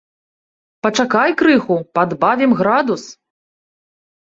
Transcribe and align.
Пачакай 0.87 1.35
крыху, 1.43 1.77
падбавім 1.99 2.51
градус. 2.65 3.03